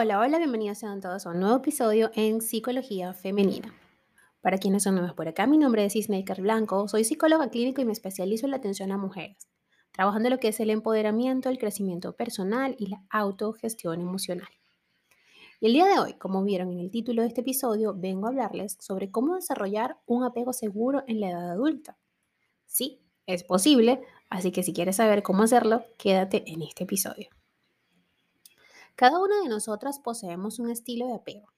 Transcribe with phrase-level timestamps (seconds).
[0.00, 3.74] Hola, hola, bienvenidos sean todos a un nuevo episodio en Psicología Femenina.
[4.40, 7.84] Para quienes son nuevos por acá, mi nombre es Isnaker Blanco, soy psicóloga clínica y
[7.84, 9.48] me especializo en la atención a mujeres,
[9.90, 14.46] trabajando en lo que es el empoderamiento, el crecimiento personal y la autogestión emocional.
[15.58, 18.28] Y el día de hoy, como vieron en el título de este episodio, vengo a
[18.28, 21.98] hablarles sobre cómo desarrollar un apego seguro en la edad adulta.
[22.66, 27.30] Sí, es posible, así que si quieres saber cómo hacerlo, quédate en este episodio.
[28.98, 31.52] Cada una de nosotras poseemos un estilo de apego.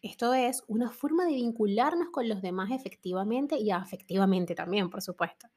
[0.00, 5.48] Esto es una forma de vincularnos con los demás efectivamente y afectivamente también, por supuesto.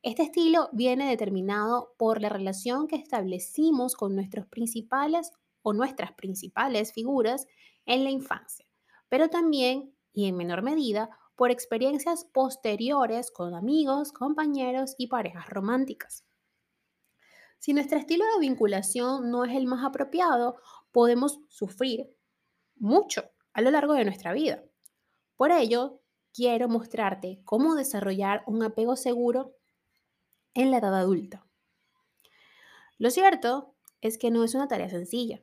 [0.00, 5.30] Este estilo viene determinado por la relación que establecimos con nuestros principales
[5.60, 7.46] o nuestras principales figuras
[7.84, 8.64] en la infancia,
[9.10, 16.24] pero también, y en menor medida, por experiencias posteriores con amigos, compañeros y parejas románticas.
[17.60, 20.56] Si nuestro estilo de vinculación no es el más apropiado,
[20.92, 22.10] podemos sufrir
[22.76, 24.64] mucho a lo largo de nuestra vida.
[25.36, 26.00] Por ello,
[26.32, 29.56] quiero mostrarte cómo desarrollar un apego seguro
[30.54, 31.46] en la edad adulta.
[32.96, 35.42] Lo cierto es que no es una tarea sencilla.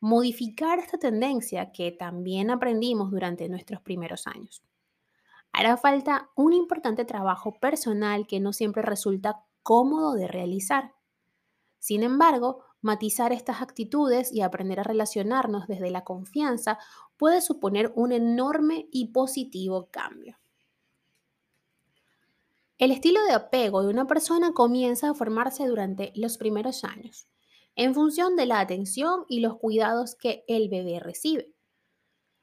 [0.00, 4.62] Modificar esta tendencia que también aprendimos durante nuestros primeros años.
[5.50, 10.93] Hará falta un importante trabajo personal que no siempre resulta cómodo de realizar.
[11.84, 16.78] Sin embargo, matizar estas actitudes y aprender a relacionarnos desde la confianza
[17.18, 20.38] puede suponer un enorme y positivo cambio.
[22.78, 27.28] El estilo de apego de una persona comienza a formarse durante los primeros años,
[27.76, 31.52] en función de la atención y los cuidados que el bebé recibe.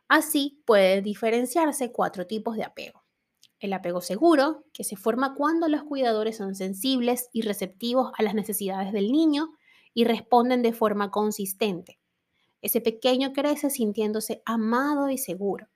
[0.08, 3.00] Así puede diferenciarse cuatro tipos de apego.
[3.61, 8.33] El apego seguro, que se forma cuando los cuidadores son sensibles y receptivos a las
[8.33, 9.51] necesidades del niño
[9.93, 11.99] y responden de forma consistente.
[12.63, 15.67] Ese pequeño crece sintiéndose amado y seguro.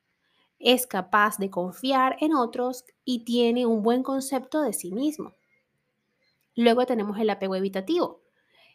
[0.57, 5.33] Es capaz de confiar en otros y tiene un buen concepto de sí mismo.
[6.55, 8.23] Luego tenemos el apego evitativo.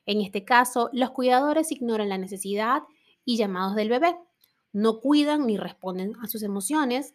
[0.07, 2.85] En este caso, los cuidadores ignoran la necesidad
[3.25, 4.17] y llamados del bebé,
[4.73, 7.13] no cuidan ni responden a sus emociones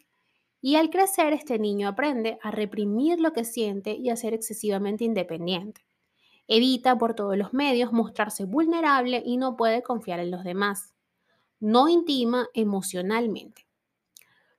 [0.61, 5.03] y al crecer, este niño aprende a reprimir lo que siente y a ser excesivamente
[5.03, 5.85] independiente.
[6.47, 10.93] Evita por todos los medios mostrarse vulnerable y no puede confiar en los demás.
[11.59, 13.67] No intima emocionalmente.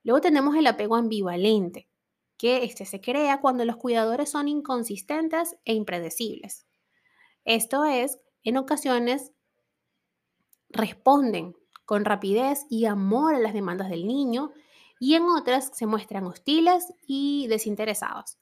[0.02, 1.88] Luego tenemos el apego ambivalente,
[2.36, 6.66] que este se crea cuando los cuidadores son inconsistentes e impredecibles.
[7.44, 9.32] Esto es, en ocasiones
[10.68, 14.52] responden con rapidez y amor a las demandas del niño
[14.98, 18.38] y en otras se muestran hostiles y desinteresados.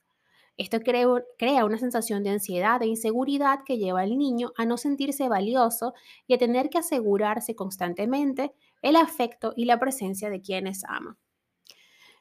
[0.56, 5.28] Esto crea una sensación de ansiedad e inseguridad que lleva al niño a no sentirse
[5.28, 5.94] valioso
[6.28, 11.18] y a tener que asegurarse constantemente el afecto y la presencia de quienes ama.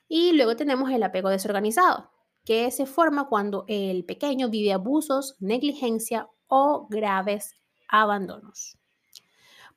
[0.07, 2.09] Y luego tenemos el apego desorganizado,
[2.43, 7.53] que se forma cuando el pequeño vive abusos, negligencia o graves
[7.87, 8.77] abandonos.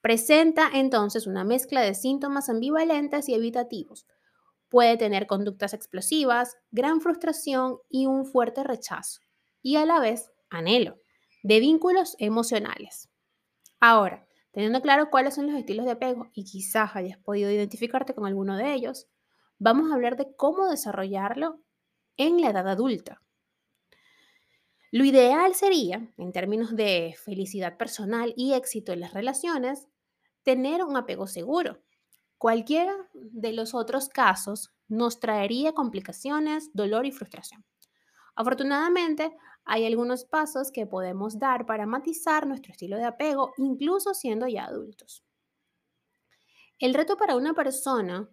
[0.00, 4.06] Presenta entonces una mezcla de síntomas ambivalentes y evitativos,
[4.69, 9.21] Puede tener conductas explosivas, gran frustración y un fuerte rechazo,
[9.62, 10.99] y a la vez anhelo
[11.43, 13.09] de vínculos emocionales.
[13.78, 18.27] Ahora, teniendo claro cuáles son los estilos de apego y quizás hayas podido identificarte con
[18.27, 19.06] alguno de ellos,
[19.59, 21.60] vamos a hablar de cómo desarrollarlo
[22.16, 23.22] en la edad adulta.
[24.91, 29.87] Lo ideal sería, en términos de felicidad personal y éxito en las relaciones,
[30.43, 31.83] tener un apego seguro,
[32.38, 37.64] Cualquiera de los otros casos nos traería complicaciones, dolor y frustración.
[38.34, 44.47] Afortunadamente, hay algunos pasos que podemos dar para matizar nuestro estilo de apego, incluso siendo
[44.47, 45.24] ya adultos.
[46.78, 48.28] El reto para una persona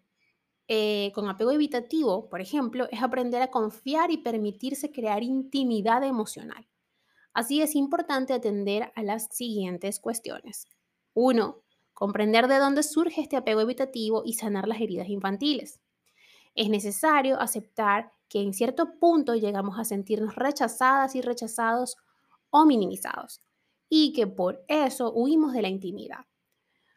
[0.68, 6.68] eh, con apego evitativo, por ejemplo, es aprender a confiar y permitirse crear intimidad emocional.
[7.34, 10.68] Así es importante atender a las siguientes cuestiones.
[11.14, 11.63] Uno,
[11.94, 15.80] comprender de dónde surge este apego evitativo y sanar las heridas infantiles.
[16.56, 21.98] Es necesario aceptar que en cierto punto llegamos a sentirnos rechazadas y rechazados
[22.50, 23.42] o minimizados
[23.90, 26.26] y que por eso huimos de la intimidad.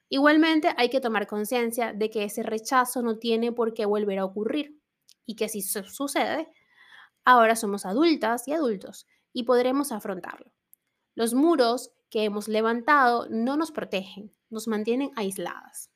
[0.08, 4.24] Igualmente hay que tomar conciencia de que ese rechazo no tiene por qué volver a
[4.24, 4.80] ocurrir
[5.24, 6.48] y que si sucede,
[7.24, 10.52] ahora somos adultas y adultos y podremos afrontarlo.
[11.14, 15.90] Los muros que hemos levantado no nos protegen, nos mantienen aisladas.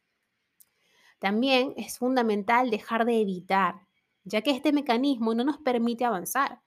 [1.19, 3.87] También es fundamental dejar de evitar,
[4.25, 6.63] ya que este mecanismo no nos permite avanzar.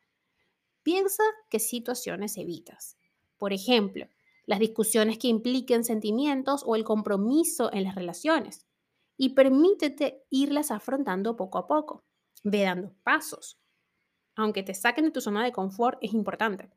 [0.83, 2.97] Piensa qué situaciones evitas.
[3.37, 4.07] Por ejemplo,
[4.45, 8.67] las discusiones que impliquen sentimientos o el compromiso en las relaciones.
[9.17, 12.03] Y permítete irlas afrontando poco a poco.
[12.43, 13.59] Ve dando pasos.
[14.35, 16.69] Aunque te saquen de tu zona de confort, es importante.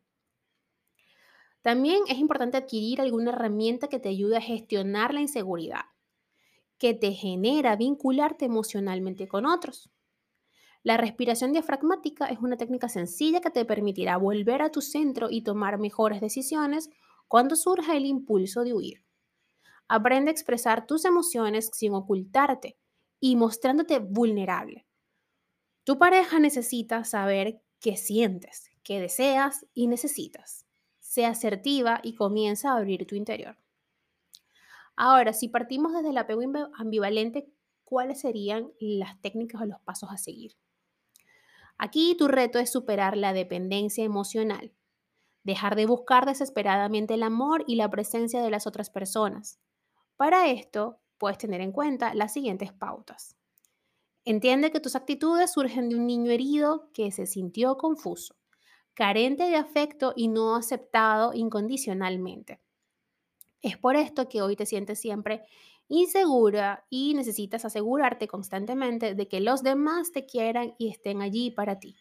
[1.66, 5.86] También es importante adquirir alguna herramienta que te ayude a gestionar la inseguridad,
[6.78, 9.90] que te genera vincularte emocionalmente con otros.
[10.84, 15.42] La respiración diafragmática es una técnica sencilla que te permitirá volver a tu centro y
[15.42, 16.88] tomar mejores decisiones
[17.26, 19.04] cuando surja el impulso de huir.
[19.88, 22.78] Aprende a expresar tus emociones sin ocultarte
[23.18, 24.86] y mostrándote vulnerable.
[25.82, 30.65] Tu pareja necesita saber qué sientes, qué deseas y necesitas.
[31.16, 33.56] Sea asertiva y comienza a abrir tu interior.
[34.96, 36.42] Ahora, si partimos desde el apego
[36.74, 37.50] ambivalente,
[37.84, 40.58] ¿cuáles serían las técnicas o los pasos a seguir?
[41.78, 44.74] Aquí tu reto es superar la dependencia emocional,
[45.42, 49.58] dejar de buscar desesperadamente el amor y la presencia de las otras personas.
[50.18, 53.38] Para esto, puedes tener en cuenta las siguientes pautas.
[54.26, 58.36] Entiende que tus actitudes surgen de un niño herido que se sintió confuso,
[58.96, 62.62] carente de afecto y no aceptado incondicionalmente.
[63.60, 65.43] Es por esto que hoy te sientes siempre
[65.87, 71.78] insegura y necesitas asegurarte constantemente de que los demás te quieran y estén allí para
[71.78, 71.96] ti.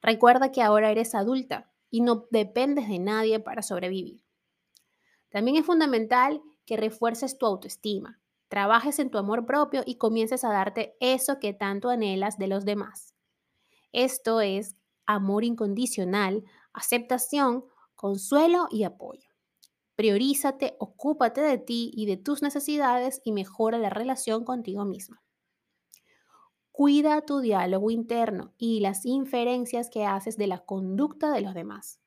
[0.00, 4.24] Recuerda que ahora eres adulta y no dependes de nadie para sobrevivir.
[5.28, 8.18] También es fundamental que refuerces tu autoestima,
[8.48, 12.64] trabajes en tu amor propio y comiences a darte eso que tanto anhelas de los
[12.64, 13.14] demás.
[13.92, 14.74] Esto es
[15.06, 17.64] amor incondicional, aceptación,
[17.94, 19.28] consuelo y apoyo.
[19.96, 25.22] Priorízate, ocúpate de ti y de tus necesidades y mejora la relación contigo misma.
[26.72, 32.00] Cuida tu diálogo interno y las inferencias que haces de la conducta de los demás.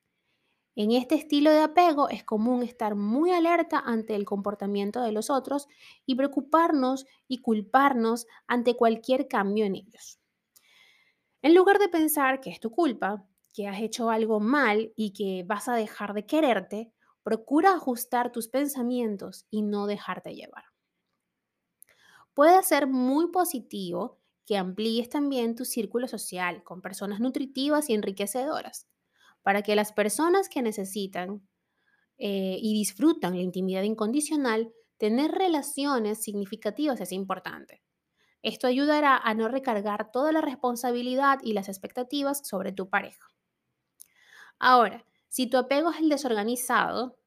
[0.76, 5.30] En este estilo de apego es común estar muy alerta ante el comportamiento de los
[5.30, 5.68] otros
[6.06, 10.20] y preocuparnos y culparnos ante cualquier cambio en ellos.
[11.48, 15.46] En lugar de pensar que es tu culpa, que has hecho algo mal y que
[15.48, 16.92] vas a dejar de quererte,
[17.24, 20.64] Procura ajustar tus pensamientos y no dejarte llevar.
[22.34, 28.88] Puede ser muy positivo que amplíes también tu círculo social con personas nutritivas y enriquecedoras,
[29.42, 31.48] para que las personas que necesitan
[32.18, 37.84] eh, y disfrutan la intimidad incondicional, tener relaciones significativas es importante.
[38.42, 43.28] Esto ayudará a no recargar toda la responsabilidad y las expectativas sobre tu pareja.
[44.60, 47.18] Ahora, si tu apego es el desorganizado,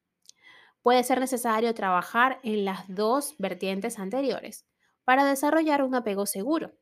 [0.81, 4.67] puede ser necesario trabajar en las dos vertientes anteriores
[5.05, 6.73] para desarrollar un apego seguro.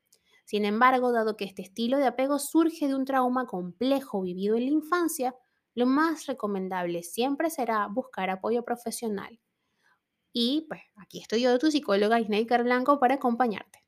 [0.46, 4.66] Sin embargo, dado que este estilo de apego surge de un trauma complejo vivido en
[4.66, 5.36] la infancia,
[5.76, 9.40] lo más recomendable siempre será buscar apoyo profesional.
[10.34, 13.79] Y pues aquí estoy yo, tu psicóloga Isneikar Blanco, para acompañarte.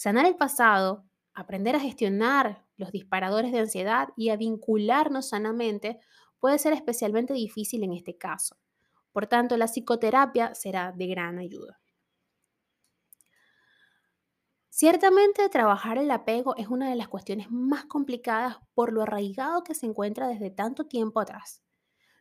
[0.00, 1.04] Sanar el pasado,
[1.34, 6.00] aprender a gestionar los disparadores de ansiedad y a vincularnos sanamente
[6.38, 8.56] puede ser especialmente difícil en este caso.
[9.12, 11.82] Por tanto, la psicoterapia será de gran ayuda.
[14.70, 19.74] Ciertamente, trabajar el apego es una de las cuestiones más complicadas por lo arraigado que
[19.74, 21.62] se encuentra desde tanto tiempo atrás.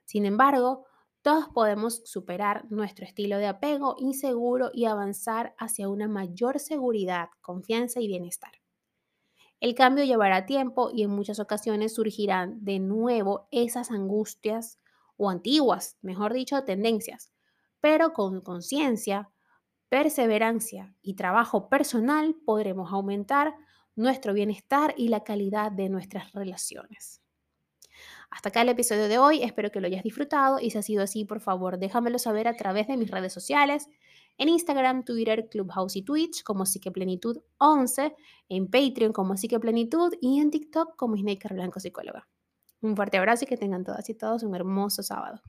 [0.03, 0.85] Sin embargo,
[1.21, 7.99] todos podemos superar nuestro estilo de apego inseguro y avanzar hacia una mayor seguridad, confianza
[7.99, 8.51] y bienestar.
[9.59, 14.79] El cambio llevará tiempo y en muchas ocasiones surgirán de nuevo esas angustias
[15.17, 17.33] o antiguas, mejor dicho, tendencias,
[17.81, 19.29] pero con conciencia,
[19.89, 23.53] perseverancia y trabajo personal podremos aumentar
[23.95, 27.21] nuestro bienestar y la calidad de nuestras relaciones.
[28.29, 31.03] Hasta acá el episodio de hoy, espero que lo hayas disfrutado y si ha sido
[31.03, 33.89] así, por favor, déjamelo saber a través de mis redes sociales,
[34.37, 38.15] en Instagram, Twitter, Clubhouse y Twitch como Psiqueplenitud 11,
[38.47, 42.27] en Patreon como Psiqueplenitud y en TikTok como Snaker Blanco Psicóloga.
[42.81, 45.41] Un fuerte abrazo y que tengan todas y todos un hermoso sábado.